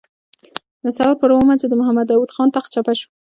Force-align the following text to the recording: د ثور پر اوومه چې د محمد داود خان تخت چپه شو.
د 0.83 0.85
ثور 0.97 1.13
پر 1.21 1.29
اوومه 1.33 1.53
چې 1.61 1.65
د 1.69 1.73
محمد 1.79 2.05
داود 2.09 2.31
خان 2.35 2.49
تخت 2.55 2.69
چپه 2.75 2.93
شو. 2.99 3.07